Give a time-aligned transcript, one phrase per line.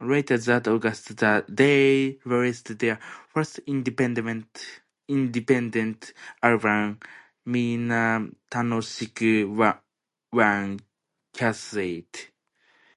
[0.00, 1.16] Later that August,
[1.56, 3.00] they released their
[3.32, 4.62] first independent
[6.40, 7.00] album,
[7.44, 9.80] "Minna Tanoshiku",
[10.38, 10.78] on
[11.34, 12.30] cassette.